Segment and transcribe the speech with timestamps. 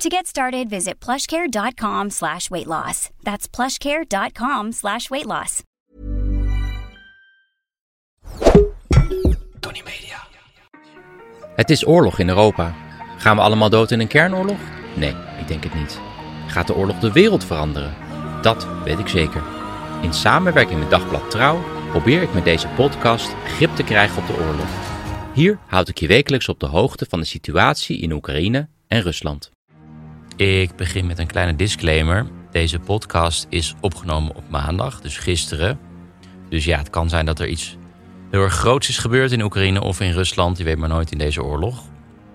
[0.00, 3.10] To get started, visit plushcare.com slash weight loss.
[3.22, 5.62] That's plushcare.com slash weight loss.
[9.60, 10.26] Tony Media.
[11.56, 12.74] Het is oorlog in Europa.
[13.18, 14.58] Gaan we allemaal dood in een kernoorlog?
[14.96, 16.00] Nee, ik denk het niet.
[16.46, 17.94] Gaat de oorlog de wereld veranderen?
[18.42, 19.42] Dat weet ik zeker.
[20.02, 24.44] In samenwerking met Dagblad Trouw probeer ik met deze podcast grip te krijgen op de
[24.46, 24.68] oorlog.
[25.34, 29.50] Hier houd ik je wekelijks op de hoogte van de situatie in Oekraïne en Rusland.
[30.40, 32.26] Ik begin met een kleine disclaimer.
[32.50, 35.78] Deze podcast is opgenomen op maandag, dus gisteren.
[36.48, 37.76] Dus ja, het kan zijn dat er iets
[38.30, 40.58] heel erg groots is gebeurd in Oekraïne of in Rusland.
[40.58, 41.84] Je weet maar nooit in deze oorlog.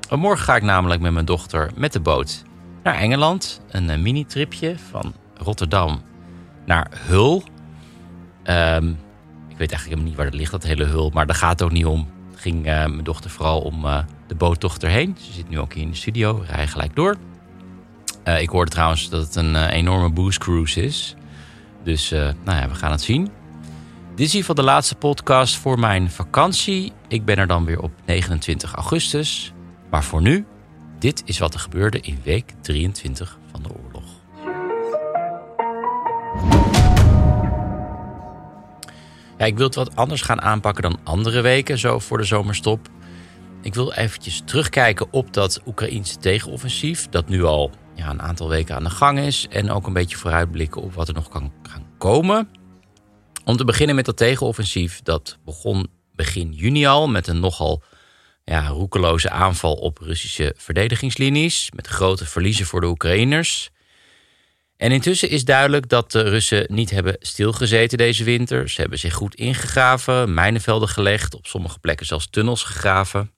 [0.10, 2.44] morgen ga ik namelijk met mijn dochter met de boot
[2.84, 3.62] naar Engeland.
[3.70, 6.02] Een eh, mini-tripje van Rotterdam
[6.66, 7.42] naar Hull.
[8.44, 8.90] Ehm,
[9.50, 11.10] ik weet eigenlijk helemaal niet waar het ligt, dat hele Hull.
[11.14, 12.08] Maar daar gaat het ook niet om.
[12.32, 15.16] Het ging uh, mijn dochter vooral om uh, de boottocht erheen.
[15.20, 16.44] Ze zit nu ook hier in de studio.
[16.48, 17.18] Rijden gelijk door.
[18.26, 21.16] Uh, ik hoorde trouwens dat het een enorme boost cruise is.
[21.84, 23.24] Dus nou ja, we gaan het zien.
[24.16, 26.92] Dit is in ieder geval de laatste podcast voor mijn vakantie.
[27.08, 29.54] Ik ben er dan weer op 29 augustus.
[29.90, 30.46] Maar voor nu,
[31.00, 34.04] dit is wat er gebeurde in week 23 van de oorlog.
[39.38, 42.90] Ja, ik wil het wat anders gaan aanpakken dan andere weken, zo voor de zomerstop.
[43.62, 48.76] Ik wil eventjes terugkijken op dat Oekraïense tegenoffensief, dat nu al ja, een aantal weken
[48.76, 49.48] aan de gang is.
[49.50, 52.50] En ook een beetje vooruitblikken op wat er nog kan gaan komen.
[53.46, 57.84] Om te beginnen met dat tegenoffensief, dat begon begin juni al met een nogal
[58.44, 61.70] ja, roekeloze aanval op Russische verdedigingslinies.
[61.76, 63.70] Met grote verliezen voor de Oekraïners.
[64.78, 68.70] En intussen is duidelijk dat de Russen niet hebben stilgezeten deze winter.
[68.70, 73.35] Ze hebben zich goed ingegraven, mijnenvelden gelegd, op sommige plekken zelfs tunnels gegraven.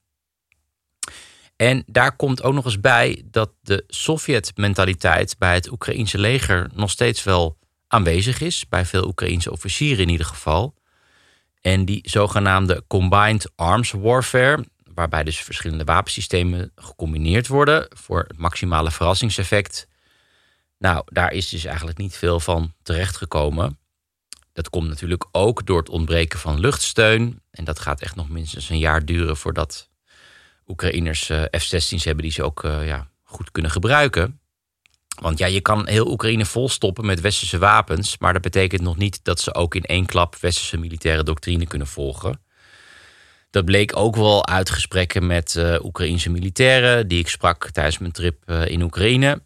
[1.58, 6.90] En daar komt ook nog eens bij dat de Sovjet-mentaliteit bij het Oekraïense leger nog
[6.90, 10.74] steeds wel aanwezig is, bij veel Oekraïense officieren in ieder geval.
[11.60, 14.64] En die zogenaamde Combined Arms Warfare,
[14.94, 19.88] waarbij dus verschillende wapensystemen gecombineerd worden voor het maximale verrassingseffect.
[20.78, 23.78] Nou, daar is dus eigenlijk niet veel van terechtgekomen.
[24.52, 27.42] Dat komt natuurlijk ook door het ontbreken van luchtsteun.
[27.50, 29.87] En dat gaat echt nog minstens een jaar duren voordat
[30.68, 34.40] Oekraïners eh, F-16's hebben die ze ook eh, ja, goed kunnen gebruiken.
[35.20, 39.24] Want ja, je kan heel Oekraïne volstoppen met westerse wapens, maar dat betekent nog niet
[39.24, 42.40] dat ze ook in één klap westerse militaire doctrine kunnen volgen.
[43.50, 48.12] Dat bleek ook wel uit gesprekken met uh, Oekraïnse militairen die ik sprak tijdens mijn
[48.12, 49.42] trip in Oekraïne.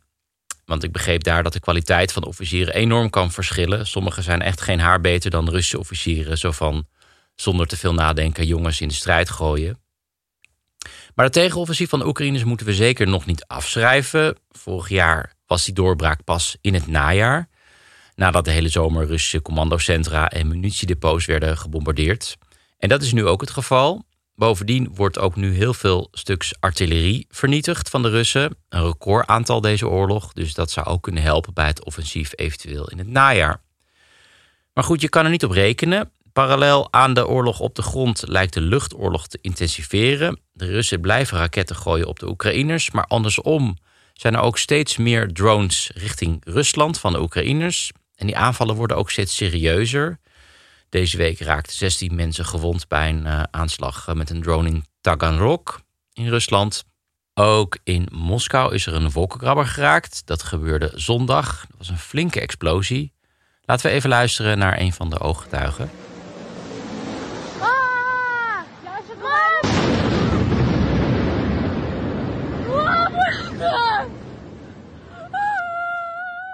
[0.65, 3.87] Want ik begreep daar dat de kwaliteit van officieren enorm kan verschillen.
[3.87, 6.39] Sommigen zijn echt geen haar beter dan Russische officieren.
[6.39, 6.87] Zo van
[7.35, 9.83] zonder te veel nadenken jongens in de strijd gooien.
[11.15, 14.37] Maar het tegenoffensief van de Oekraïners moeten we zeker nog niet afschrijven.
[14.51, 17.49] Vorig jaar was die doorbraak pas in het najaar.
[18.15, 22.37] Nadat de hele zomer Russische commandocentra en munitiedepots werden gebombardeerd.
[22.79, 24.05] En dat is nu ook het geval.
[24.35, 28.57] Bovendien wordt ook nu heel veel stuks artillerie vernietigd van de Russen.
[28.69, 30.33] Een recordaantal deze oorlog.
[30.33, 33.63] Dus dat zou ook kunnen helpen bij het offensief eventueel in het najaar.
[34.73, 36.11] Maar goed, je kan er niet op rekenen.
[36.33, 40.41] Parallel aan de oorlog op de grond lijkt de luchtoorlog te intensiveren.
[40.53, 42.91] De Russen blijven raketten gooien op de Oekraïners.
[42.91, 43.77] Maar andersom
[44.13, 47.93] zijn er ook steeds meer drones richting Rusland van de Oekraïners.
[48.15, 50.19] En die aanvallen worden ook steeds serieuzer.
[50.89, 54.85] Deze week raakten 16 mensen gewond bij een uh, aanslag eh, met een drone in
[55.01, 55.81] Taganrog
[56.13, 56.85] in Rusland.
[57.35, 60.23] Ook in Moskou is er een wolkenkrabber geraakt.
[60.27, 61.65] Dat gebeurde zondag.
[61.69, 63.13] Dat was een flinke explosie.
[63.65, 65.91] Laten we even luisteren naar een van de ooggetuigen.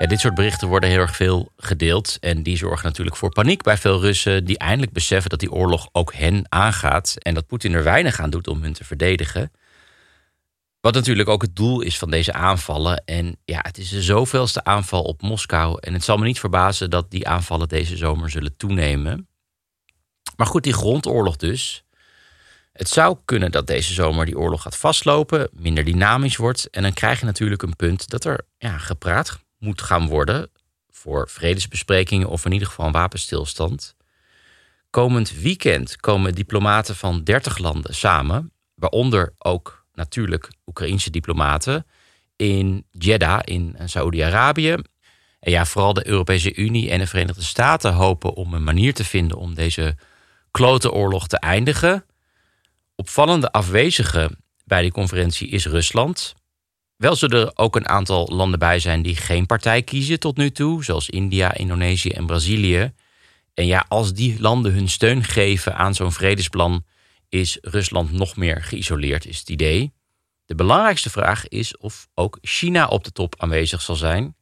[0.06, 2.16] Dit soort berichten worden heel erg veel gedeeld.
[2.20, 4.44] En die zorgen natuurlijk voor paniek bij veel Russen.
[4.44, 7.16] die eindelijk beseffen dat die oorlog ook hen aangaat.
[7.18, 9.52] En dat Poetin er weinig aan doet om hun te verdedigen.
[10.80, 13.04] Wat natuurlijk ook het doel is van deze aanvallen.
[13.04, 15.78] En ja, het is de zoveelste aanval op Moskou.
[15.80, 19.28] En het zal me niet verbazen dat die aanvallen deze zomer zullen toenemen.
[20.36, 21.84] Maar goed, die grondoorlog dus.
[22.72, 26.70] Het zou kunnen dat deze zomer die oorlog gaat vastlopen, minder dynamisch wordt.
[26.70, 30.50] En dan krijg je natuurlijk een punt dat er ja, gepraat moet gaan worden
[30.90, 33.96] voor vredesbesprekingen of in ieder geval een wapenstilstand.
[34.90, 41.86] Komend weekend komen diplomaten van 30 landen samen, waaronder ook natuurlijk Oekraïnse diplomaten,
[42.36, 44.76] in Jeddah in Saoedi-Arabië.
[45.40, 49.04] En ja, vooral de Europese Unie en de Verenigde Staten hopen om een manier te
[49.04, 49.96] vinden om deze
[50.50, 52.04] klote oorlog te eindigen.
[52.96, 54.30] Opvallende afwezige
[54.64, 56.34] bij die conferentie is Rusland.
[56.98, 60.50] Wel zullen er ook een aantal landen bij zijn die geen partij kiezen tot nu
[60.50, 62.92] toe, zoals India, Indonesië en Brazilië.
[63.54, 66.84] En ja, als die landen hun steun geven aan zo'n vredesplan,
[67.28, 69.92] is Rusland nog meer geïsoleerd, is het idee.
[70.46, 74.36] De belangrijkste vraag is of ook China op de top aanwezig zal zijn.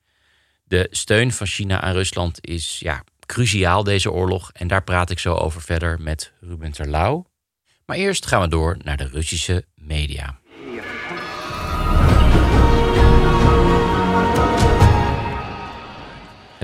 [0.65, 5.19] De steun van China aan Rusland is ja, cruciaal deze oorlog en daar praat ik
[5.19, 7.27] zo over verder met Ruben Terlouw.
[7.87, 10.41] Maar eerst gaan we door naar de Russische media.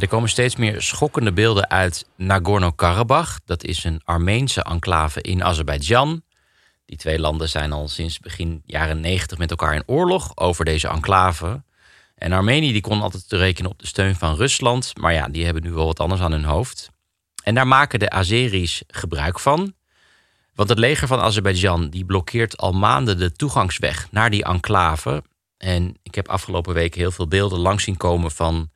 [0.02, 3.36] Er komen steeds meer schokkende beelden uit Nagorno-Karabakh.
[3.44, 6.22] Dat is een Armeense enclave in Azerbeidzjan.
[6.86, 10.88] Die twee landen zijn al sinds begin jaren 90 met elkaar in oorlog over deze
[10.88, 11.62] enclave.
[12.14, 14.92] En Armenië die kon altijd te rekenen op de steun van Rusland.
[14.98, 16.90] Maar ja, die hebben nu wel wat anders aan hun hoofd.
[17.44, 19.74] En daar maken de Azeris gebruik van.
[20.54, 25.22] Want het leger van Azerbeidzjan die blokkeert al maanden de toegangsweg naar die enclave.
[25.56, 28.70] En ik heb afgelopen week heel veel beelden langs zien komen van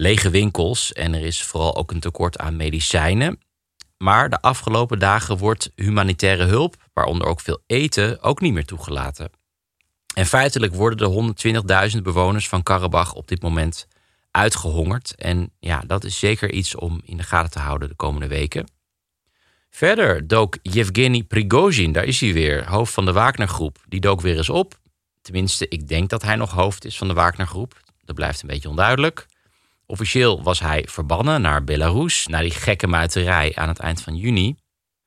[0.00, 0.92] lege winkels.
[0.92, 3.40] En er is vooral ook een tekort aan medicijnen.
[3.96, 9.30] Maar de afgelopen dagen wordt humanitaire hulp, waaronder ook veel eten, ook niet meer toegelaten.
[10.14, 13.86] En feitelijk worden de 120.000 bewoners van Karabach op dit moment
[14.30, 15.14] uitgehongerd.
[15.14, 18.70] En ja, dat is zeker iets om in de gaten te houden de komende weken.
[19.70, 23.78] Verder dook Yevgeny Prigozhin, daar is hij weer, hoofd van de Wagner-groep.
[23.88, 24.78] Die dook weer eens op.
[25.22, 27.82] Tenminste, ik denk dat hij nog hoofd is van de Wagner-groep.
[28.04, 29.26] Dat blijft een beetje onduidelijk.
[29.90, 34.56] Officieel was hij verbannen naar Belarus, naar die gekke muiterij aan het eind van juni.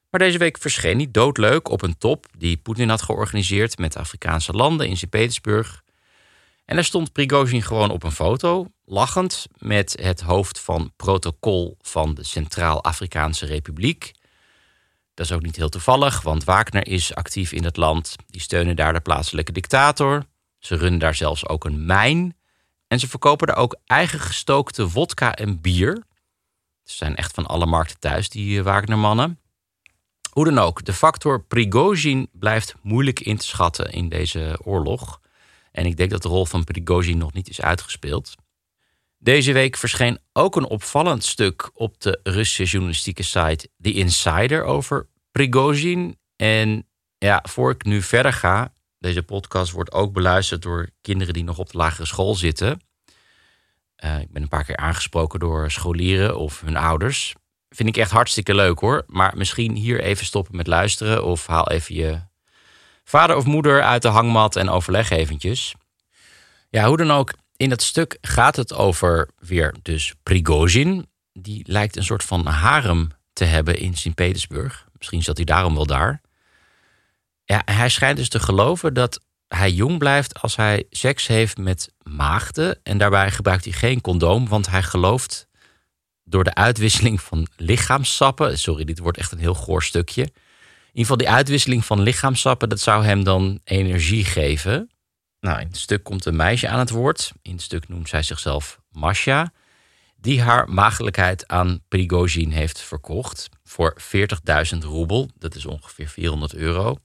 [0.09, 4.51] Maar deze week verscheen hij doodleuk op een top die Poetin had georganiseerd met Afrikaanse
[4.51, 5.81] landen in Sint-Petersburg.
[6.65, 12.13] En daar stond Prigozhin gewoon op een foto, lachend, met het hoofd van protocol van
[12.13, 14.11] de Centraal-Afrikaanse Republiek.
[15.13, 18.15] Dat is ook niet heel toevallig, want Wagner is actief in het land.
[18.27, 20.25] Die steunen daar de plaatselijke dictator.
[20.59, 22.35] Ze runnen daar zelfs ook een mijn.
[22.91, 26.03] En ze verkopen daar ook eigen gestookte wodka en bier.
[26.83, 29.39] Ze zijn echt van alle markten thuis, die eh, Wagner-mannen.
[30.31, 35.21] Hoe dan ook, de factor Prigozhin blijft moeilijk in te schatten in deze oorlog.
[35.71, 38.35] En ik denk dat de rol van Prigozhin nog niet is uitgespeeld.
[39.17, 45.07] Deze week verscheen ook een opvallend stuk op de Russische journalistieke site The Insider over
[45.31, 46.17] Prigozhin.
[46.35, 51.43] En ja, voor ik nu verder ga, deze podcast wordt ook beluisterd door kinderen die
[51.43, 52.81] nog op de lagere school zitten.
[54.03, 57.35] Uh, ik ben een paar keer aangesproken door scholieren of hun ouders.
[57.69, 59.03] Vind ik echt hartstikke leuk hoor.
[59.07, 61.25] Maar misschien hier even stoppen met luisteren.
[61.25, 62.21] Of haal even je
[63.03, 65.75] vader of moeder uit de hangmat en overleg eventjes.
[66.69, 67.33] Ja, hoe dan ook.
[67.55, 71.07] In dat stuk gaat het over weer dus Prigozhin.
[71.33, 74.87] Die lijkt een soort van harem te hebben in Sint-Petersburg.
[74.97, 76.21] Misschien zat hij daarom wel daar.
[77.51, 81.93] Ja, hij schijnt dus te geloven dat hij jong blijft als hij seks heeft met
[82.03, 82.79] maagden.
[82.83, 85.47] En daarbij gebruikt hij geen condoom, want hij gelooft
[86.23, 88.59] door de uitwisseling van lichaamsappen.
[88.59, 90.21] Sorry, dit wordt echt een heel goor stukje.
[90.21, 90.31] In
[90.87, 94.89] ieder geval, die uitwisseling van lichaamsappen, dat zou hem dan energie geven.
[95.39, 97.31] Nou, in het stuk komt een meisje aan het woord.
[97.41, 99.51] In het stuk noemt zij zichzelf Masha.
[100.15, 103.97] Die haar maagdelijkheid aan Prigozhin heeft verkocht voor
[104.73, 105.29] 40.000 roebel.
[105.37, 106.97] Dat is ongeveer 400 euro.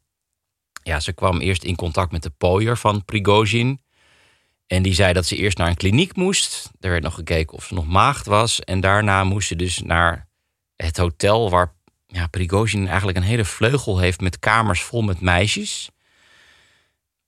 [0.86, 3.80] Ja, ze kwam eerst in contact met de pooier van Prigozhin.
[4.66, 6.70] En die zei dat ze eerst naar een kliniek moest.
[6.80, 8.60] Er werd nog gekeken of ze nog maagd was.
[8.60, 10.28] En daarna moest ze dus naar
[10.76, 11.74] het hotel waar
[12.06, 15.90] ja, eigenlijk een hele vleugel heeft met kamers vol met meisjes.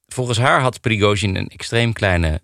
[0.07, 2.43] Volgens haar had Prigozhin een extreem kleine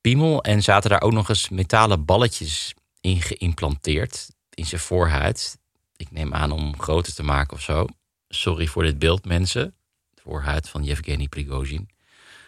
[0.00, 5.58] piemel en zaten daar ook nog eens metalen balletjes in geïmplanteerd in zijn voorhuid.
[5.96, 7.86] Ik neem aan om groter te maken of zo.
[8.28, 9.74] Sorry voor dit beeld, mensen.
[10.22, 11.88] Voorhuid van Yevgeny Prigozhin.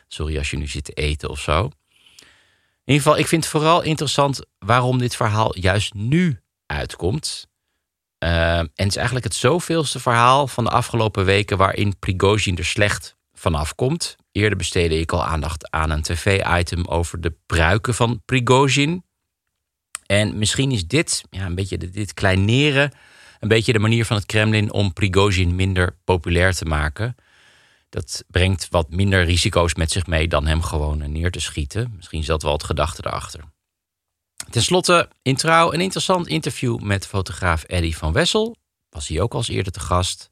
[0.09, 1.71] Sorry als je nu zit te eten of zo.
[2.85, 7.49] In ieder geval, ik vind het vooral interessant waarom dit verhaal juist nu uitkomt.
[8.19, 12.65] Uh, en het is eigenlijk het zoveelste verhaal van de afgelopen weken waarin Prigozhin er
[12.65, 14.17] slecht vanaf komt.
[14.33, 19.05] Eerder besteedde ik al aandacht aan een tv-item over de pruiken van Prigozhin.
[20.07, 22.93] En misschien is dit, ja, een beetje dit kleineren,
[23.41, 27.17] een beetje de manier van het Kremlin om Prigozhin minder populair te maken.
[27.95, 31.93] Dat brengt wat minder risico's met zich mee dan hem gewoon neer te schieten.
[31.97, 33.41] Misschien is dat wel het gedachte erachter.
[34.51, 38.57] Ten slotte in Trouw een interessant interview met fotograaf Eddy van Wessel.
[38.91, 40.31] Was hij ook al eens eerder te gast.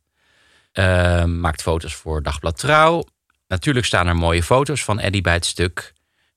[0.73, 3.05] Uh, maakt foto's voor Dagblad Trouw.
[3.49, 5.93] Natuurlijk staan er mooie foto's van Eddy bij het stuk.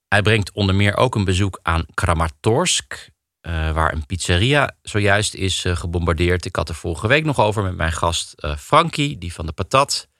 [0.07, 3.09] Hij brengt onder meer ook een bezoek aan Kramatorsk,
[3.41, 6.45] uh, waar een pizzeria zojuist is uh, gebombardeerd.
[6.45, 10.13] Ik had er vorige week nog over met mijn gast Frankie, die van de patat.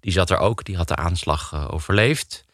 [0.00, 2.44] Die zat er ook, die had de aanslag overleefd.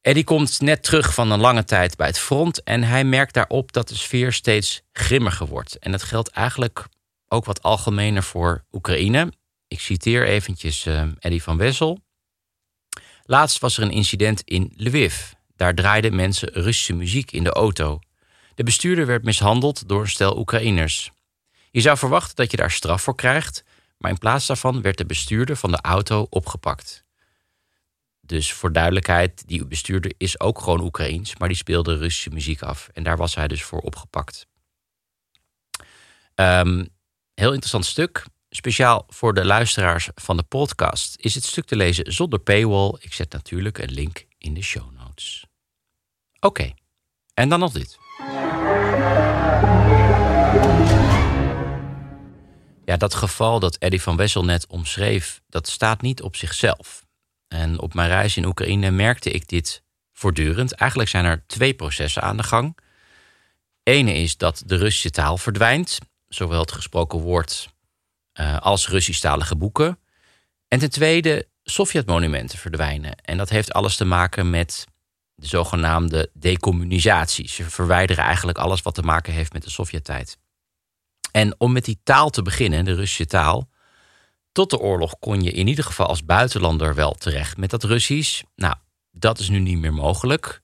[0.00, 3.72] Eddie komt net terug van een lange tijd bij het front en hij merkt daarop
[3.72, 5.78] dat de sfeer steeds grimmiger wordt.
[5.78, 6.86] En dat geldt eigenlijk
[7.28, 9.32] ook wat algemener voor Oekraïne.
[9.68, 10.86] Ik citeer eventjes
[11.18, 11.98] Eddie van Wessel.
[13.24, 15.14] Laatst was er een incident in Lviv.
[15.56, 17.98] Daar draaiden mensen Russische muziek in de auto.
[18.54, 21.10] De bestuurder werd mishandeld door een stel Oekraïners.
[21.70, 23.64] Je zou verwachten dat je daar straf voor krijgt,
[24.02, 27.04] maar in plaats daarvan werd de bestuurder van de auto opgepakt.
[28.20, 32.88] Dus voor duidelijkheid, die bestuurder is ook gewoon Oekraïens, maar die speelde Russische muziek af.
[32.92, 34.46] En daar was hij dus voor opgepakt.
[36.34, 36.88] Um,
[37.34, 38.26] heel interessant stuk.
[38.50, 42.96] Speciaal voor de luisteraars van de podcast is het stuk te lezen zonder paywall.
[43.00, 45.44] Ik zet natuurlijk een link in de show notes.
[46.40, 46.72] Oké,
[47.34, 47.98] en dan nog dit.
[52.92, 57.06] Ja, dat geval dat Eddie van Wessel net omschreef, dat staat niet op zichzelf.
[57.48, 59.82] En op mijn reis in Oekraïne merkte ik dit
[60.12, 60.72] voortdurend.
[60.72, 62.78] Eigenlijk zijn er twee processen aan de gang.
[63.82, 67.68] Ene is dat de Russische taal verdwijnt, zowel het gesproken woord
[68.40, 69.98] uh, als Russisch-talige boeken.
[70.68, 73.14] En ten tweede, Sovjet-monumenten verdwijnen.
[73.16, 74.84] En dat heeft alles te maken met
[75.34, 77.48] de zogenaamde decommunisatie.
[77.48, 80.38] Ze verwijderen eigenlijk alles wat te maken heeft met de Sovjet-tijd.
[81.32, 83.70] En om met die taal te beginnen, de Russische taal.
[84.52, 88.42] Tot de oorlog kon je in ieder geval als buitenlander wel terecht met dat Russisch.
[88.56, 88.74] Nou,
[89.10, 90.60] dat is nu niet meer mogelijk.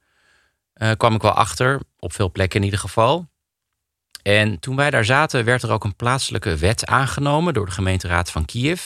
[0.75, 3.28] Uh, kwam ik wel achter, op veel plekken in ieder geval.
[4.22, 8.30] En toen wij daar zaten, werd er ook een plaatselijke wet aangenomen door de gemeenteraad
[8.30, 8.82] van Kiev.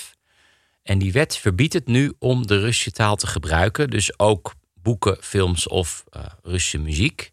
[0.82, 3.90] En die wet verbiedt het nu om de Russische taal te gebruiken.
[3.90, 7.31] Dus ook boeken, films of uh, Russische muziek.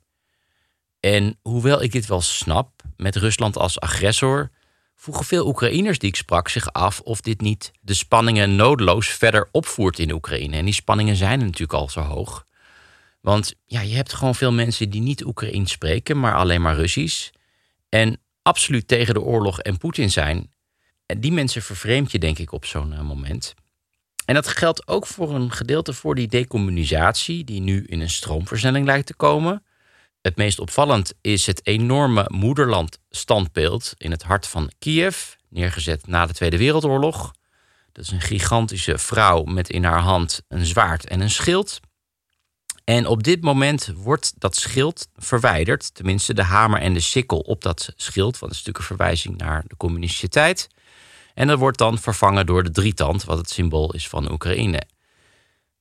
[0.99, 4.49] En hoewel ik dit wel snap, met Rusland als agressor,
[4.95, 9.49] vroegen veel Oekraïners die ik sprak zich af of dit niet de spanningen noodloos verder
[9.51, 10.55] opvoert in Oekraïne.
[10.55, 12.45] En die spanningen zijn natuurlijk al zo hoog.
[13.21, 17.29] Want ja, je hebt gewoon veel mensen die niet Oekraïens spreken, maar alleen maar Russisch.
[17.89, 20.51] En absoluut tegen de oorlog en Poetin zijn.
[21.05, 23.53] En die mensen vervreemd je, denk ik, op zo'n uh, moment.
[24.25, 28.85] En dat geldt ook voor een gedeelte voor die decommunisatie, die nu in een stroomversnelling
[28.85, 29.63] lijkt te komen.
[30.29, 36.33] Het meest opvallend is het enorme moederlandstandbeeld in het hart van Kiev, neergezet na de
[36.33, 37.33] Tweede Wereldoorlog.
[37.91, 41.79] Dat is een gigantische vrouw met in haar hand een zwaard en een schild.
[42.83, 47.62] En op dit moment wordt dat schild verwijderd, tenminste de hamer en de sikkel op
[47.62, 50.67] dat schild, want het is een verwijzing naar de communistische tijd.
[51.33, 54.81] En dat wordt dan vervangen door de drietand, wat het symbool is van Oekraïne.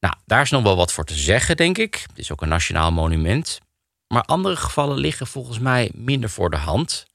[0.00, 2.04] Nou, daar is nog wel wat voor te zeggen, denk ik.
[2.06, 3.60] Het is ook een nationaal monument.
[4.08, 7.06] Maar andere gevallen liggen volgens mij minder voor de hand.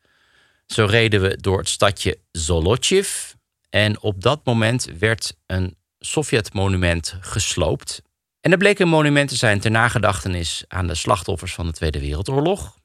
[0.65, 3.33] Zo reden we door het stadje Zolochiv.
[3.69, 8.01] En op dat moment werd een Sovjet-monument gesloopt.
[8.41, 12.77] En er bleken monumenten te zijn ter nagedachtenis aan de slachtoffers van de Tweede Wereldoorlog.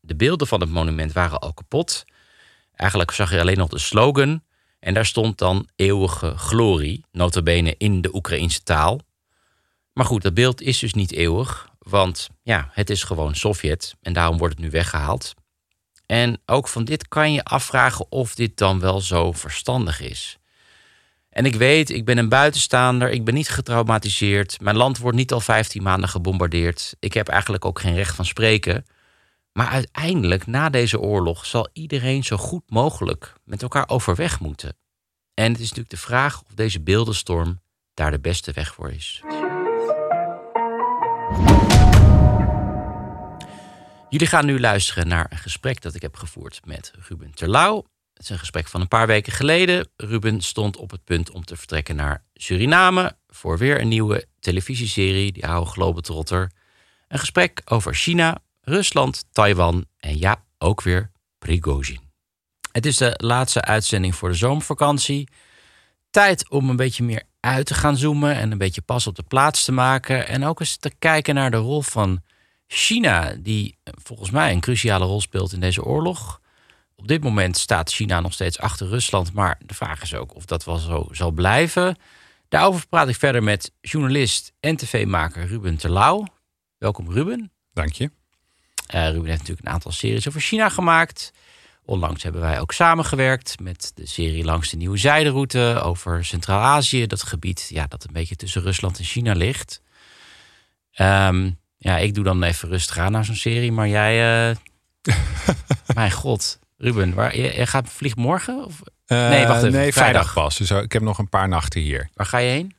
[0.00, 2.04] De beelden van het monument waren al kapot.
[2.74, 4.42] Eigenlijk zag je alleen nog de slogan.
[4.80, 9.00] En daar stond dan eeuwige glorie, notabene in de Oekraïnse taal.
[9.92, 14.12] Maar goed, dat beeld is dus niet eeuwig, want ja, het is gewoon Sovjet en
[14.12, 15.34] daarom wordt het nu weggehaald.
[16.06, 20.38] En ook van dit kan je afvragen of dit dan wel zo verstandig is.
[21.30, 24.60] En ik weet, ik ben een buitenstaander, ik ben niet getraumatiseerd.
[24.60, 26.96] Mijn land wordt niet al 15 maanden gebombardeerd.
[26.98, 28.86] Ik heb eigenlijk ook geen recht van spreken.
[29.52, 34.76] Maar uiteindelijk, na deze oorlog, zal iedereen zo goed mogelijk met elkaar overweg moeten.
[35.34, 37.60] En het is natuurlijk de vraag of deze beeldenstorm
[37.94, 39.22] daar de beste weg voor is.
[44.10, 47.76] Jullie gaan nu luisteren naar een gesprek dat ik heb gevoerd met Ruben Terlouw.
[48.12, 49.88] Het is een gesprek van een paar weken geleden.
[49.96, 55.32] Ruben stond op het punt om te vertrekken naar Suriname voor weer een nieuwe televisieserie,
[55.32, 56.50] die oude Globetrotter.
[57.08, 62.00] Een gesprek over China, Rusland, Taiwan en ja, ook weer Prigozhin.
[62.72, 65.28] Het is de laatste uitzending voor de zomervakantie.
[66.10, 69.22] Tijd om een beetje meer uit te gaan zoomen en een beetje pas op de
[69.22, 70.28] plaats te maken.
[70.28, 72.22] En ook eens te kijken naar de rol van
[72.70, 76.40] China, die volgens mij een cruciale rol speelt in deze oorlog.
[76.96, 80.44] Op dit moment staat China nog steeds achter Rusland, maar de vraag is ook of
[80.44, 81.96] dat wel zo zal blijven.
[82.48, 86.26] Daarover praat ik verder met journalist en tv-maker Ruben Terlouw.
[86.78, 87.52] Welkom Ruben.
[87.72, 88.10] Dank je.
[88.94, 91.32] Uh, Ruben heeft natuurlijk een aantal series over China gemaakt.
[91.84, 97.06] Onlangs hebben wij ook samengewerkt met de serie Langs de Nieuwe Zijderoute over Centraal-Azië.
[97.06, 99.82] Dat gebied ja, dat een beetje tussen Rusland en China ligt.
[100.92, 104.48] Ehm, ja, ik doe dan even rustig aan naar zo'n serie, maar jij...
[104.50, 104.56] Uh...
[105.94, 108.64] mijn god, Ruben, waar, jij, gaat vlieg morgen?
[108.64, 108.80] Of?
[109.06, 109.78] Uh, nee, wacht even.
[109.78, 110.32] Nee, vrijdag.
[110.32, 110.56] pas.
[110.56, 112.08] Dus ik heb nog een paar nachten hier.
[112.14, 112.76] Waar ga je heen?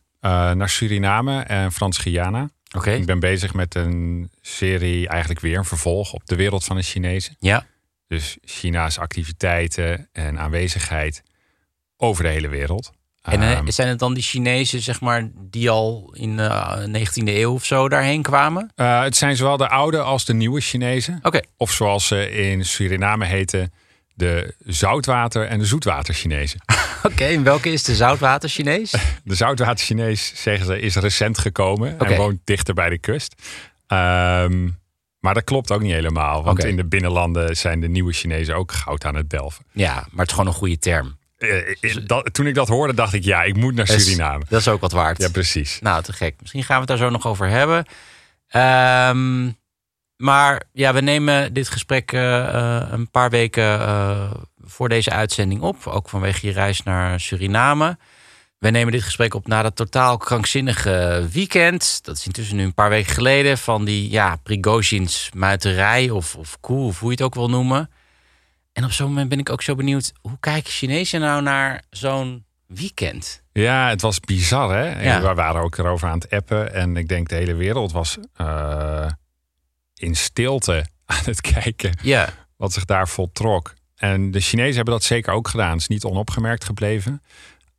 [0.57, 2.49] naar Suriname en Frans-Guyana.
[2.75, 2.91] Oké.
[2.91, 6.81] Ik ben bezig met een serie, eigenlijk weer een vervolg op de wereld van de
[6.81, 7.35] Chinezen.
[7.39, 7.65] Ja.
[8.07, 11.23] Dus China's activiteiten en aanwezigheid
[11.97, 12.91] over de hele wereld.
[13.21, 17.53] En uh, zijn het dan die Chinezen, zeg maar, die al in de 19e eeuw
[17.53, 18.71] of zo daarheen kwamen?
[18.75, 21.19] Uh, het zijn zowel de oude als de nieuwe Chinezen.
[21.21, 21.39] Oké.
[21.57, 23.73] Of zoals ze in Suriname heten,
[24.13, 26.59] de zoutwater- en de zoetwater-Chinezen.
[27.11, 28.91] Oké, en welke is de zoutwater-Chinees?
[29.23, 33.35] De zoutwater-Chinees, zeggen ze, is recent gekomen en woont dichter bij de kust.
[33.87, 34.77] Um,
[35.19, 36.43] maar dat klopt ook niet helemaal.
[36.43, 39.65] Want in de binnenlanden zijn de nieuwe Chinezen ook goud aan het delven.
[39.71, 41.17] Ja, maar het is gewoon een goede term.
[41.39, 44.43] Eh, eh, dat, toen ik dat hoorde, dacht ik, ja, ik moet naar Suriname.
[44.49, 45.21] Dat is ook wat waard.
[45.21, 45.79] Ja, precies.
[45.81, 46.35] Nou, te gek.
[46.39, 47.85] Misschien gaan we het daar zo nog over hebben.
[48.55, 49.57] Um,
[50.15, 54.31] maar ja, we nemen dit gesprek uh, een paar weken uh,
[54.63, 55.87] voor deze uitzending op.
[55.87, 57.97] Ook vanwege je reis naar Suriname.
[58.57, 61.99] We nemen dit gesprek op na dat totaal krankzinnige weekend.
[62.05, 63.57] Dat is intussen nu een paar weken geleden.
[63.57, 67.89] Van die ja, Prigozhins muiterij of, of koe, of hoe je het ook wil noemen.
[68.79, 70.13] En op zo'n moment ben ik ook zo benieuwd.
[70.21, 73.43] Hoe kijken Chinezen nou naar zo'n weekend?
[73.51, 75.03] Ja, het was bizar hè.
[75.03, 75.21] Ja.
[75.21, 76.73] We waren ook erover aan het appen.
[76.73, 79.09] En ik denk de hele wereld was uh,
[79.93, 81.97] in stilte aan het kijken.
[82.01, 82.29] Ja.
[82.57, 83.73] Wat zich daar voltrok.
[83.95, 85.71] En de Chinezen hebben dat zeker ook gedaan.
[85.71, 87.21] Het is niet onopgemerkt gebleven.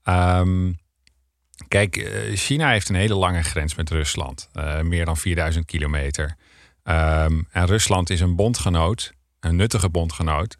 [0.04, 0.78] Um,
[1.68, 4.48] kijk, eh, China heeft een hele lange grens met Rusland.
[4.54, 6.36] Uh, meer dan 4000 kilometer.
[6.84, 10.56] Um, en Rusland is een bondgenoot, een nuttige bondgenoot.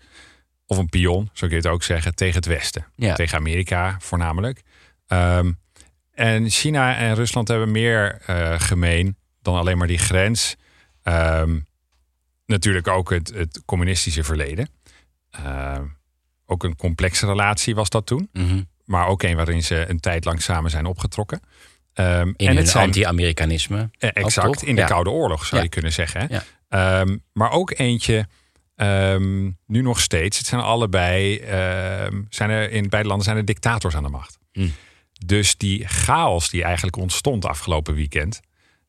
[0.71, 2.87] Of een pion, zo kun je het ook zeggen, tegen het Westen.
[2.95, 3.15] Ja.
[3.15, 4.63] Tegen Amerika voornamelijk.
[5.09, 5.59] Um,
[6.13, 10.57] en China en Rusland hebben meer uh, gemeen dan alleen maar die grens.
[12.47, 14.69] natuurlijk ook het, het communistische verleden.
[16.47, 18.29] ook een complexe relatie was dat toen.
[18.33, 18.69] Mm -hmm.
[18.85, 21.41] Maar ook een waarin ze een tijd lang samen zijn opgetrokken.
[21.95, 23.91] Um, in en het anti-Amerikanisme.
[23.99, 24.87] Uh, exact, in de ja.
[24.87, 25.63] Koude Oorlog zou ja.
[25.63, 26.43] je kunnen zeggen.
[26.69, 27.01] Ja.
[27.01, 28.29] Um, maar ook eentje,
[28.83, 30.39] um, nu nog steeds.
[30.39, 31.41] Het zijn allebei,
[32.29, 34.39] zijn er, in beide landen zijn er dictators aan de macht.
[34.53, 34.73] Mm.
[35.27, 38.41] Dus die chaos die eigenlijk ontstond afgelopen weekend.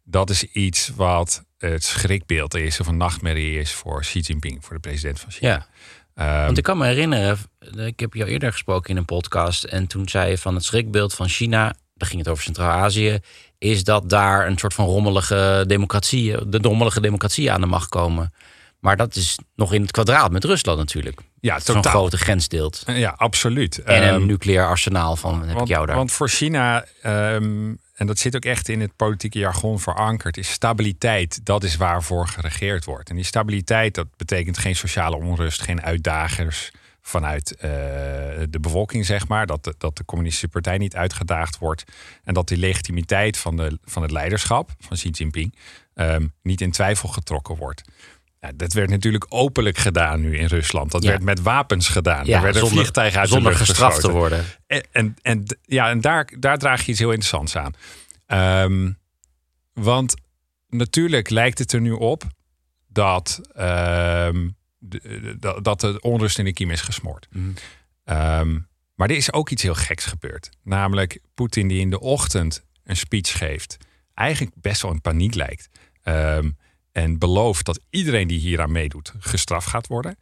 [0.03, 4.73] Dat is iets wat het schrikbeeld is of een nachtmerrie is voor Xi Jinping, voor
[4.73, 5.67] de president van China.
[6.15, 6.37] Ja.
[6.39, 7.37] Um, Want ik kan me herinneren,
[7.75, 9.63] ik heb jou eerder gesproken in een podcast.
[9.63, 13.19] En toen zei je van het schrikbeeld van China, daar ging het over Centraal-Azië,
[13.57, 18.33] is dat daar een soort van rommelige democratie, de rommelige democratie aan de macht komen.
[18.81, 21.19] Maar dat is nog in het kwadraat met Rusland natuurlijk.
[21.39, 22.83] Ja, Zo'n grote grens deelt.
[22.85, 23.77] Ja, absoluut.
[23.77, 25.95] En een um, nucleair arsenaal van heb want, ik jou daar.
[25.95, 30.51] Want voor China, um, en dat zit ook echt in het politieke jargon verankerd, is
[30.51, 31.45] stabiliteit.
[31.45, 33.09] Dat is waarvoor geregeerd wordt.
[33.09, 37.61] En die stabiliteit, dat betekent geen sociale onrust, geen uitdagers vanuit uh,
[38.49, 39.45] de bevolking, zeg maar.
[39.45, 41.83] Dat de, dat de communistische partij niet uitgedaagd wordt.
[42.23, 45.55] En dat die legitimiteit van, de, van het leiderschap van Xi Jinping
[45.95, 47.81] um, niet in twijfel getrokken wordt.
[48.41, 50.91] Ja, dat werd natuurlijk openlijk gedaan nu in Rusland.
[50.91, 51.09] Dat Ja.
[51.09, 52.25] werd met wapens gedaan.
[52.25, 54.45] Ja, er werden zonder- vliegtuigen uit Zonder de lucht gestraft te worden.
[54.67, 57.73] En, en, en, ja, en daar, daar draag je iets heel interessants aan.
[58.25, 58.91] Ehm,
[59.73, 60.13] want
[60.67, 62.23] natuurlijk lijkt het er nu op
[62.87, 67.27] dat, ehm, de, dat, dat de onrust in de kiem is gesmoord.
[67.31, 67.49] Mhm.
[68.03, 68.59] Ehm,
[68.95, 70.49] maar er is ook iets heel geks gebeurd.
[70.63, 73.77] Namelijk Poetin die in de ochtend een speech geeft.
[74.13, 75.69] Eigenlijk best wel in paniek lijkt.
[76.03, 76.49] Ehm,
[76.91, 80.17] en belooft dat iedereen die hieraan meedoet gestraft gaat worden.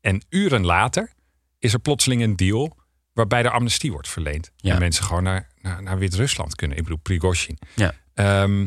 [0.00, 1.12] En uren later
[1.58, 2.76] is er plotseling een deal
[3.12, 4.50] waarbij de amnestie wordt verleend.
[4.56, 4.72] Ja.
[4.72, 6.76] En mensen gewoon naar, naar, naar Wit-Rusland kunnen.
[6.76, 7.58] Ik bedoel, Prigozhin.
[7.74, 7.94] Ja.
[8.14, 8.66] Ehm,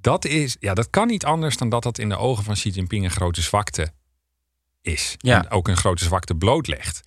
[0.00, 2.70] dat, is, ja, dat kan niet anders dan dat dat in de ogen van Xi
[2.70, 3.92] Jinping een grote zwakte
[4.82, 5.14] is.
[5.18, 5.44] Ja.
[5.44, 7.00] En ook een grote zwakte blootlegt.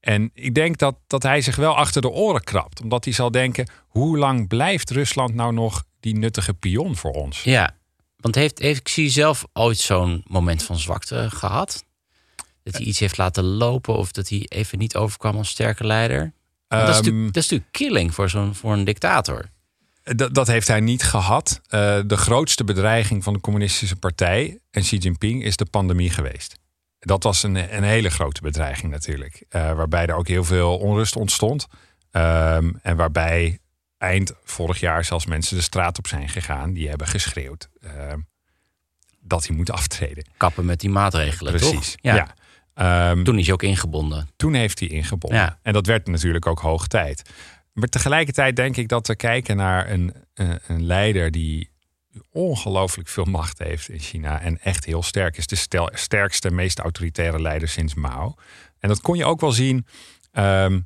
[0.00, 2.80] En ik denk dat, dat hij zich wel achter de oren krabt.
[2.80, 7.42] Omdat hij zal denken, hoe lang blijft Rusland nou nog die nuttige pion voor ons?
[7.42, 7.76] Ja,
[8.24, 11.84] want heeft, heeft Xi zelf ooit zo'n moment van zwakte gehad?
[12.62, 16.32] Dat hij iets heeft laten lopen of dat hij even niet overkwam als sterke leider?
[16.68, 19.44] Dat, is Ehm, natuurlijk, dat is natuurlijk killing voor, zo'n, voor een dictator.
[20.02, 21.60] Dat, dat heeft hij niet gehad.
[21.68, 26.56] Eh, de grootste bedreiging van de communistische partij en Xi Jinping is de pandemie geweest.
[26.98, 29.44] Dat was een, een hele grote bedreiging natuurlijk.
[29.48, 31.66] eh, waarbij er ook heel veel onrust ontstond.
[32.10, 33.58] Ehm, en waarbij
[33.98, 36.72] eind vorig jaar zelfs mensen de straat op zijn gegaan.
[36.72, 37.68] Die hebben geschreeuwd.
[37.80, 38.18] Ehm,
[39.20, 40.24] dat hij moet aftreden.
[40.36, 41.90] Kappen met die maatregelen, Precies.
[41.90, 42.14] toch?
[42.14, 42.34] Ja.
[42.74, 44.28] Ehm, Toen is hij ook ingebonden.
[44.36, 45.38] toen heeft hij ingebonden.
[45.38, 45.58] Ja.
[45.62, 47.30] En dat werd natuurlijk ook hoog tijd.
[47.72, 51.70] Maar tegelijkertijd denk ik dat we kijken naar een, een, een leider die
[52.30, 54.40] ongelooflijk veel macht heeft in China.
[54.40, 55.46] En echt heel sterk is.
[55.46, 58.34] De stel, sterkste, meest autoritaire leider sinds Mao.
[58.78, 59.86] En dat kon je ook wel zien
[60.32, 60.80] ehm,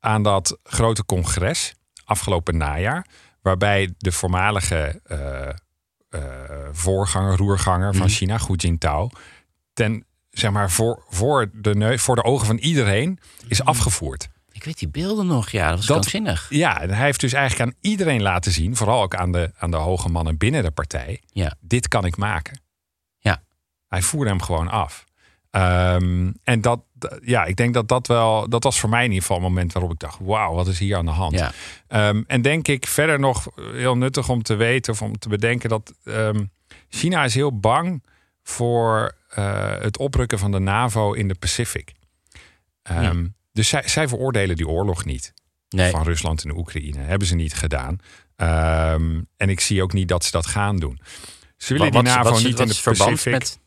[0.00, 3.06] aan dat grote congres afgelopen najaar.
[3.42, 8.14] Waarbij de voormalige eh, eh, voorganger, roerganger van Mhm.
[8.14, 9.08] China, Hu Jintao,
[9.72, 14.28] ten, zeg maar, voor, voor, de neus, voor de ogen van iedereen is afgevoerd.
[14.52, 16.46] Ik weet die beelden nog, ja, dat was Dat- krankzinnig.
[16.50, 19.70] Ja, en hij heeft dus eigenlijk aan iedereen laten zien, vooral ook aan de, aan
[19.70, 21.54] de hoge mannen binnen de partij, Ja.
[21.60, 22.60] dit kan ik maken.
[23.18, 23.42] Ja.
[23.88, 25.04] Hij voerde hem gewoon af.
[25.52, 26.80] Ehm, en dat,
[27.22, 29.72] ja, ik denk dat dat wel, dat was voor mij in ieder geval een moment
[29.72, 31.32] waarop ik dacht, wauw, wat is hier aan de hand?
[31.38, 31.52] Ja.
[31.88, 35.68] Ehm, en denk ik verder nog heel nuttig om te weten of om te bedenken
[35.68, 36.44] dat ehm,
[36.88, 38.02] China is heel bang
[38.42, 41.92] voor eh, het oprukken van de NAVO in de Pacific.
[43.52, 45.32] Dus zij, zij veroordelen die oorlog niet
[45.68, 45.90] Nee.
[45.90, 46.98] van Rusland en Oekraïne.
[46.98, 47.98] Hebben ze niet gedaan.
[49.36, 51.00] En ik zie ook niet dat ze dat gaan doen.
[51.56, 53.32] Ze willen Wat- die NAVO wat niet wat in de Pacific.
[53.32, 53.58] met...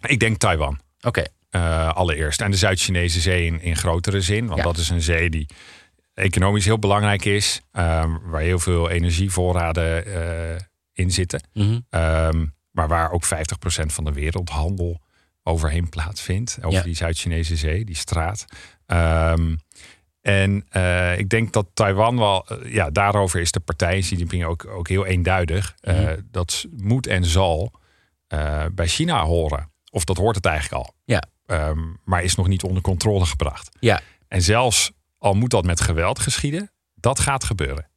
[0.00, 0.78] Ik denk Taiwan.
[1.00, 2.40] Oké, eh, allereerst.
[2.40, 4.46] En de Zuid-Chinese zee in, in grotere zin.
[4.46, 4.64] Want Ja.
[4.64, 5.48] dat is een zee die
[6.14, 7.60] economisch heel belangrijk is.
[7.72, 10.56] ehm, waar heel veel energievoorraden eh,
[10.92, 11.42] in zitten.
[11.52, 11.78] Mhm.
[11.90, 15.00] Ehm, maar waar ook 50% van de wereldhandel
[15.42, 16.58] overheen plaatsvindt.
[16.62, 16.82] Over Ja.
[16.84, 18.44] die Zuid-Chinese zee, die straat.
[18.86, 19.56] Ehm,
[20.20, 24.66] en eh, ik denk dat Taiwan wel, ja, daarover is de partij Xi Jinping ook,
[24.66, 25.74] ook heel eenduidig.
[25.82, 26.20] Mhm.
[26.30, 27.72] dat moet en zal
[28.72, 29.69] bij China horen.
[29.90, 30.94] Of dat hoort het eigenlijk al.
[31.04, 31.22] Ja.
[31.46, 33.76] Ehm, maar is nog niet onder controle gebracht.
[33.80, 34.00] Ja.
[34.28, 37.90] En zelfs al moet dat met geweld geschieden, dat gaat gebeuren.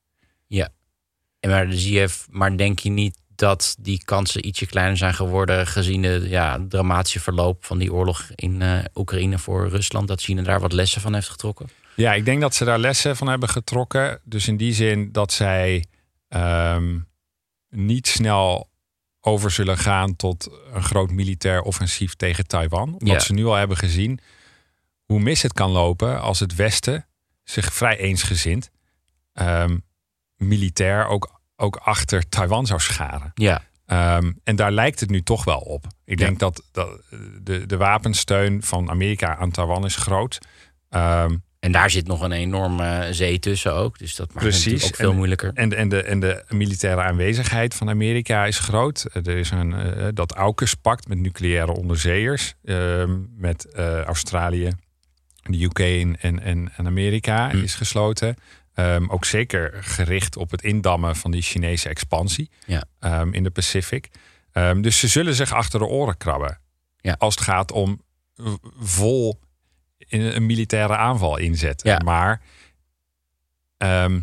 [1.43, 5.67] En maar, zie je, maar denk je niet dat die kansen ietsje kleiner zijn geworden
[5.67, 10.07] gezien het ja, dramatische verloop van die oorlog in eh, Oekraïne voor Rusland?
[10.07, 11.69] Dat China daar wat lessen van heeft getrokken?
[11.95, 14.19] Ja, ik denk dat ze daar lessen van hebben getrokken.
[14.23, 15.85] Dus in die zin dat zij
[16.27, 16.99] ehm,
[17.69, 18.69] niet snel
[19.25, 22.87] over zullen gaan tot een groot militair offensief tegen Taiwan.
[22.93, 23.19] Omdat Ja.
[23.19, 24.19] ze nu al hebben gezien
[25.05, 27.05] hoe mis het kan lopen als het Westen
[27.43, 28.69] zich vrij eensgezind
[29.33, 29.77] ehm,
[30.37, 33.31] militair ook, ook achter Taiwan zou scharen.
[33.33, 35.85] Ja, Ehm, en daar lijkt het nu toch wel op.
[36.05, 36.25] Ik Ja.
[36.25, 37.01] denk dat, dat
[37.41, 40.37] de, de wapensteun van Amerika aan Taiwan is groot.
[40.89, 43.97] Ehm, en daar zit nog een enorme zee tussen ook.
[43.99, 44.85] Dus dat maakt het Precies.
[44.85, 45.51] ook veel En- moeilijker.
[45.53, 49.05] En de, en, de, en de militaire aanwezigheid van Amerika is groot.
[49.13, 52.53] Er is een, eh, dat AUKUS-pact met nucleaire onderzeeërs.
[52.65, 54.69] ehm, met eh, Australië,
[55.43, 57.57] de UK en, en, en, Amerika Hm.
[57.57, 58.35] is gesloten.
[58.73, 62.83] Ehm, ook zeker gericht op het indammen van die Chinese expansie Ja.
[62.99, 64.09] ehm, in de Pacific.
[64.81, 66.59] Dus ze zullen zich achter de oren krabben.
[67.01, 67.15] Ja.
[67.17, 68.01] Als het gaat om
[68.79, 69.39] vol
[70.13, 71.89] in een militaire aanval inzetten.
[71.89, 71.99] Ja.
[72.05, 72.41] Maar
[73.77, 74.21] ehm,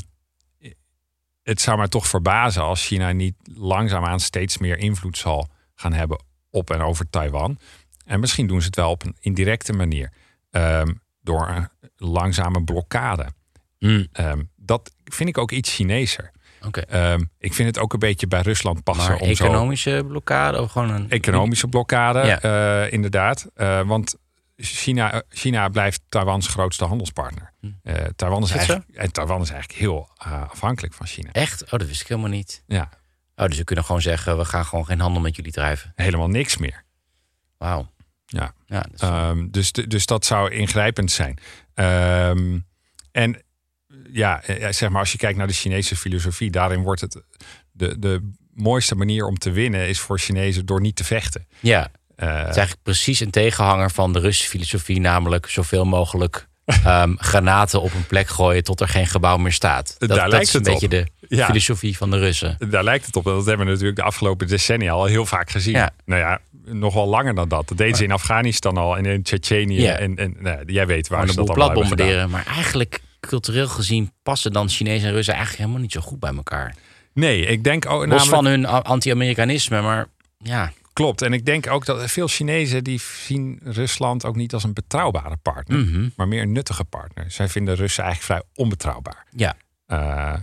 [1.42, 6.22] het zou mij toch verbazen als China niet langzaamaan steeds meer invloed zal gaan hebben
[6.50, 7.58] op en over Taiwan.
[8.04, 10.12] En misschien doen ze het wel op een indirecte manier.
[10.50, 13.26] ehm, door een langzame blokkade.
[13.78, 16.30] Mm, Ehm, dat vind ik ook iets Chinezer.
[16.66, 16.80] Oké.
[16.80, 20.62] Ehm, ik vind het ook een beetje bij Rusland passen Maar om zo economische blokkade
[20.62, 21.10] of gewoon een...
[21.10, 22.40] economische blokkade, Ja.
[22.40, 23.46] eh, inderdaad.
[23.54, 24.16] Eh, want
[24.62, 27.52] China, China blijft Taiwans grootste handelspartner.
[27.60, 27.66] Hm.
[27.82, 31.32] Eh, Taiwan, is eigenlijk, en Taiwan is eigenlijk heel eh, afhankelijk van China.
[31.32, 31.64] Echt?
[31.64, 32.62] Oh, dat wist ik helemaal niet.
[32.66, 32.88] Ja,
[33.36, 35.92] Oh, dus we kunnen gewoon zeggen, we gaan gewoon geen handel met jullie drijven.
[35.94, 36.84] helemaal niks meer.
[37.58, 37.90] Wauw.
[38.26, 38.54] Ja.
[38.66, 41.38] Ja, dat is- Ehm, dus, dus dat zou ingrijpend zijn.
[41.74, 42.58] Ehm,
[43.12, 43.42] en
[44.12, 47.22] ja, eh, zeg maar, als je kijkt naar de Chinese filosofie, daarin wordt het
[47.72, 51.46] de, de mooiste manier om te winnen is voor Chinezen door niet te vechten.
[51.60, 51.90] ja,
[52.26, 57.82] het is eigenlijk precies een tegenhanger van de Russische filosofie, namelijk zoveel mogelijk ehm, granaten
[57.82, 59.94] op een plek gooien tot er geen gebouw meer staat.
[59.98, 60.80] Dat, Daar dat lijkt is een het op.
[60.80, 61.46] beetje de Ja.
[61.46, 62.56] filosofie van de Russen.
[62.70, 63.24] Daar lijkt het op.
[63.24, 65.74] Dat hebben we natuurlijk de afgelopen decennia al heel vaak gezien.
[65.74, 65.90] Ja.
[66.04, 67.68] Nou ja, nog wel langer dan dat.
[67.68, 69.80] Dat deden ze in Afghanistan al en in Tsjetsjenië.
[69.82, 69.96] Ja.
[69.96, 72.30] En, en nou, jij weet waar ze dat allemaal plat bombarderen.
[72.30, 76.34] Maar eigenlijk, cultureel gezien, passen dan Chinezen en Russen eigenlijk helemaal niet zo goed bij
[76.36, 76.74] elkaar.
[77.14, 80.06] Nee, ik denk ook Los namelijk, van hun anti-Amerikanisme, maar
[80.38, 80.72] ja.
[81.00, 81.22] Klopt.
[81.22, 85.36] En ik denk ook dat veel Chinezen die zien Rusland ook niet als een betrouwbare
[85.36, 85.78] partner.
[85.78, 86.08] Mhm.
[86.16, 87.30] Maar meer een nuttige partner.
[87.30, 89.26] Zij vinden Russen eigenlijk vrij onbetrouwbaar.
[89.30, 89.56] Ja.
[89.86, 90.34] Eh,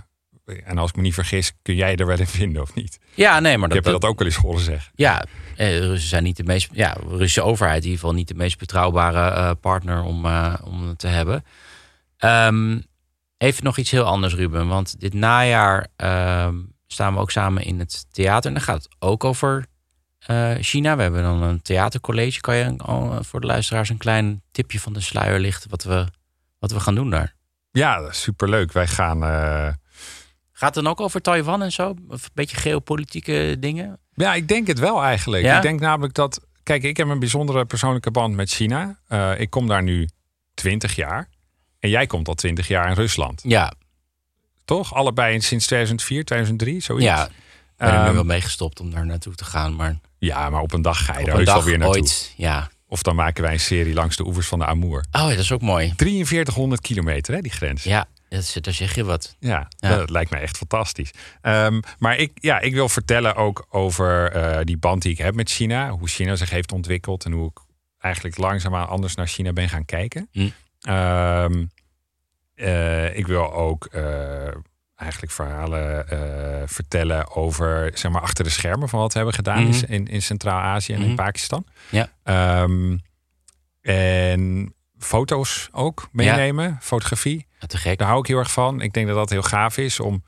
[0.63, 2.99] en als ik me niet vergis, kun jij er wel in vinden of niet?
[3.13, 4.91] Ja, nee, maar Ik dat, heb je dat ook wel eens horen zeggen.
[4.95, 6.69] Ja, eh, Russen zijn niet de meest.
[6.71, 10.53] Ja, de Russische overheid in ieder geval niet de meest betrouwbare eh, partner om, eh,
[10.63, 11.43] om te hebben.
[12.17, 12.79] Ehm,
[13.37, 14.67] even nog iets heel anders, Ruben.
[14.67, 16.55] Want dit najaar ehm,
[16.87, 18.45] staan we ook samen in het theater.
[18.45, 19.65] En dan gaat het ook over
[20.61, 20.95] China.
[20.95, 22.41] We hebben dan een theatercollege.
[22.41, 26.05] Kan je al, voor de luisteraars een klein tipje van de sluier lichten wat we,
[26.59, 27.35] wat we gaan doen daar?
[27.71, 28.71] Ja, superleuk.
[28.71, 29.23] Wij gaan...
[29.23, 29.73] eh,
[30.51, 31.95] Gaat het dan ook over Taiwan en zo?
[32.09, 33.99] Of een beetje geopolitieke dingen?
[34.13, 35.43] Ja, ik denk het wel eigenlijk.
[35.43, 35.55] Ja?
[35.55, 36.41] Ik denk namelijk dat...
[36.63, 38.99] Kijk, ik heb een bijzondere persoonlijke band met China.
[39.07, 40.09] Eh, ik kom daar nu
[40.53, 41.29] 20 jaar.
[41.79, 43.41] En jij komt al 20 jaar in Rusland.
[43.45, 43.73] Ja,
[44.65, 44.93] Toch?
[44.93, 47.05] Allebei sinds 2004, 2003, zoiets.
[47.05, 47.25] ja.
[47.25, 47.31] Ik
[47.77, 49.75] ben er Ehm, wel meegestopt om daar naartoe te gaan.
[49.75, 52.01] Maar Ja, maar op een dag ga je er dag weer naartoe.
[52.01, 52.69] ooit, ja.
[52.87, 55.05] Of dan maken wij een serie langs de oevers van de Amoer.
[55.11, 55.93] Oh, ja, dat is ook mooi.
[55.97, 57.83] 4300 kilometer, hè, die grens.
[57.83, 59.35] Ja, dat is, daar zeg je wat.
[59.39, 59.95] Ja, Ja.
[59.95, 61.11] dat lijkt mij echt fantastisch.
[61.41, 65.35] Ehm, maar ik, ja, ik wil vertellen ook over eh, die band die ik heb
[65.35, 65.89] met China.
[65.89, 67.59] Hoe China zich heeft ontwikkeld en hoe ik
[67.99, 70.29] eigenlijk langzaamaan anders naar China ben gaan kijken.
[70.31, 70.49] Hm.
[70.81, 71.65] Ehm,
[72.55, 74.47] eh, ik wil ook eh,
[74.97, 79.63] eigenlijk verhalen eh, vertellen over, zeg maar, achter de schermen van wat we hebben gedaan
[79.63, 79.73] Mhm.
[79.73, 81.15] in, in, in Centraal-Azië en in Mhm.
[81.15, 81.65] Pakistan.
[81.89, 82.09] Ja.
[82.23, 82.97] Ehm,
[83.81, 87.47] en foto's ook meenemen, fotografie.
[87.59, 87.97] Ja, Te gek.
[87.97, 88.81] Daar hou ik heel erg van.
[88.81, 90.23] Ik denk dat dat heel gaaf is om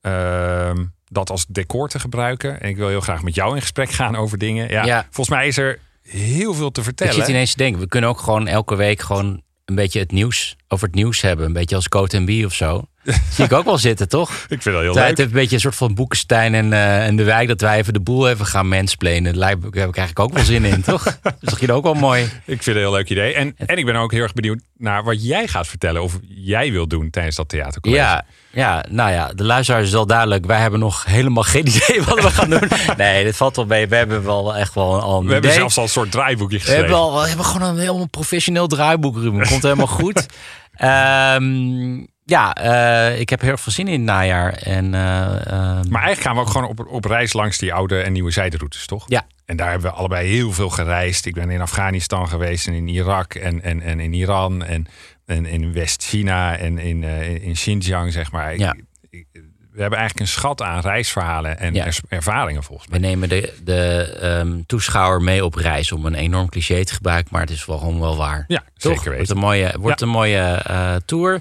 [0.00, 2.60] ehm, dat als decor te gebruiken.
[2.60, 4.68] En ik wil heel graag met jou in gesprek gaan over dingen.
[4.68, 5.02] Ja, Ja.
[5.02, 7.14] Volgens mij is er heel veel te Ik vertellen.
[7.14, 10.56] zit ineens te denken, we kunnen ook gewoon elke week gewoon een beetje het nieuws
[10.68, 11.46] over het nieuws hebben.
[11.46, 12.84] Een beetje als Coat en B of zo.
[13.30, 14.30] Zie ik ook wel zitten, toch?
[14.48, 15.04] Ik vind dat heel Het leuk.
[15.06, 17.92] heeft een beetje een soort van Boekenstein en, eh, en de wijk dat wij even
[17.92, 19.38] de boel even gaan mansplainen.
[19.38, 21.04] Daar heb ik eigenlijk ook wel zin in, toch?
[21.22, 22.22] Dat is toch ook wel mooi.
[22.22, 23.34] Ik vind het een heel leuk idee.
[23.34, 26.02] En, en ik ben ook heel erg benieuwd naar wat jij gaat vertellen.
[26.02, 28.02] Of jij wil doen tijdens dat theatercollege.
[28.02, 30.46] Ja, ja, nou ja, de luisteraar is al duidelijk.
[30.46, 32.68] Wij hebben nog helemaal geen idee wat we gaan doen.
[32.96, 33.86] Nee, dit valt wel mee.
[33.86, 35.60] We hebben wel echt wel al een We hebben idee.
[35.60, 36.84] zelfs al een soort draaiboekje We geschreven.
[36.84, 39.46] hebben, al, we hebben gewoon een heel professioneel draaiboek, Ruben.
[39.46, 40.26] Komt helemaal goed.
[40.74, 44.52] Ehm, ja, eh, ik heb heel veel zin in het najaar.
[44.52, 48.00] En, eh, ehm, Maar eigenlijk gaan we ook gewoon op, op reis langs die oude
[48.00, 49.04] en nieuwe zijderoutes, toch?
[49.06, 49.22] Ja.
[49.44, 51.26] En daar hebben we allebei heel veel gereisd.
[51.26, 54.86] Ik ben in Afghanistan geweest en in Irak en, en, en in Iran en,
[55.26, 58.56] en in West-China en in, eh, in Xinjiang, zeg maar.
[58.58, 58.74] Ja.
[59.10, 59.26] ik-
[59.72, 61.86] we hebben eigenlijk een schat aan reisverhalen en Ja.
[62.08, 63.08] ervaringen volgens we mij.
[63.08, 67.28] nemen de, de ehm, toeschouwer mee op reis om een enorm cliché te gebruiken.
[67.32, 68.44] Maar het is wel gewoon wel waar.
[68.48, 68.92] Ja, Toch?
[68.92, 69.34] zeker Wordt weten.
[69.36, 70.62] een mooie, wordt een mooie
[71.06, 71.40] tour.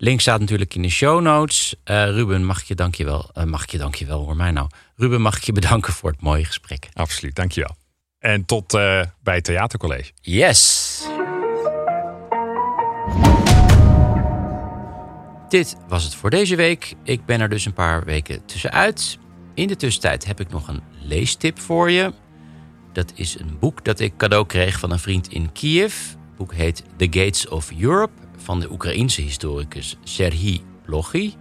[0.00, 1.74] Link staat natuurlijk in de show notes.
[1.84, 3.30] Eh, Ruben, mag ik je dankjewel.
[3.34, 4.68] Uh, mag ik je dankjewel, hoor mij nou.
[4.96, 6.88] Ruben, mag ik je bedanken voor het mooie gesprek.
[6.92, 7.76] Absoluut, dankjewel.
[8.18, 10.12] En tot eh, bij het theatercollege.
[10.20, 11.02] Yes!
[15.48, 16.94] Dit was het voor deze week.
[17.04, 19.18] Ik ben er dus een paar weken tussenuit.
[19.54, 22.12] In de tussentijd heb ik nog een leestip voor je.
[22.92, 25.94] Dat is een boek dat ik cadeau kreeg van een vriend in Kiev.
[26.08, 31.32] Het boek heet The Gates of Europe van de Oekraïense historicus Serhii Plochy.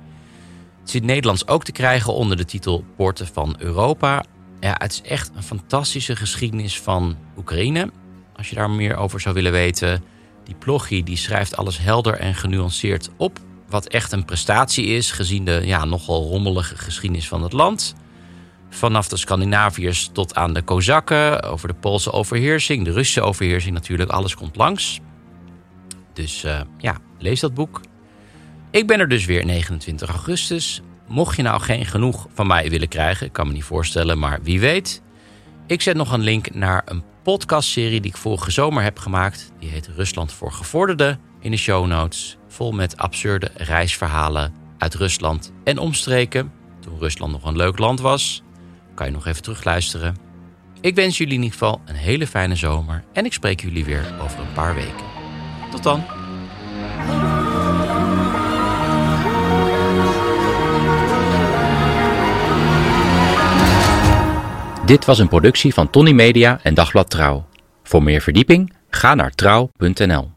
[0.81, 4.23] Het het Nederlands ook te krijgen onder de titel Poorten van Europa.
[4.60, 7.91] Ja, het is echt een fantastische geschiedenis van Oekraïne.
[8.36, 10.03] Als je daar meer over zou willen weten.
[10.43, 13.39] Die Plochy die schrijft alles helder en genuanceerd op.
[13.69, 17.95] Wat echt een prestatie is, gezien de ja, nogal rommelige geschiedenis van het land.
[18.69, 24.10] Vanaf de Scandinaviërs tot aan de Kozakken, over de Poolse overheersing, de Russische overheersing natuurlijk,
[24.10, 24.99] alles komt langs.
[26.17, 27.82] Dus uh, ja, lees dat boek.
[28.71, 30.82] Ik ben er dus weer 29 augustus.
[31.08, 34.60] Mocht je nou geen genoeg van mij willen krijgen, kan me niet voorstellen, maar wie
[34.60, 35.01] weet.
[35.67, 39.51] Ik zet nog een link naar een podcastserie die ik vorige zomer heb gemaakt.
[39.60, 42.38] Die heet Rusland voor Gevorderden in de show notes.
[42.47, 46.51] Vol met absurde reisverhalen uit Rusland en omstreken.
[46.80, 48.43] Toen Rusland nog een leuk land was.
[48.93, 50.17] Kan je nog even terugluisteren.
[50.82, 53.03] Ik wens jullie in ieder geval een hele fijne zomer.
[53.13, 55.16] En ik spreek jullie weer over een paar weken.
[55.71, 56.03] Tot dan.
[64.86, 67.45] Dit was een productie van Tony Media en Dagblad Trouw.
[67.84, 70.37] Voor meer verdieping ga naar trouw.nl.